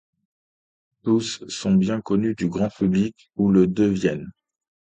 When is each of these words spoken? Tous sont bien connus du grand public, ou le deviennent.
Tous 1.03 1.43
sont 1.47 1.75
bien 1.75 2.01
connus 2.01 2.33
du 2.33 2.47
grand 2.49 2.69
public, 2.69 3.29
ou 3.35 3.51
le 3.51 3.67
deviennent. 3.67 4.31